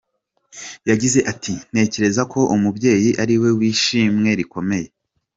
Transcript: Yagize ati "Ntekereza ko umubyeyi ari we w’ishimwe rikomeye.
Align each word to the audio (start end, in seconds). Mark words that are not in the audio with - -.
Yagize 0.89 1.19
ati 1.31 1.53
"Ntekereza 1.71 2.21
ko 2.31 2.39
umubyeyi 2.55 3.09
ari 3.23 3.35
we 3.41 3.49
w’ishimwe 3.59 4.29
rikomeye. 4.39 4.87